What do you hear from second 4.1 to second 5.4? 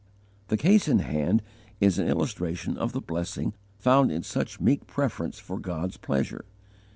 in such meek preference